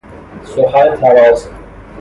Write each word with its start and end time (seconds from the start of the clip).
سخن 0.55 0.95
طراز 0.97 1.49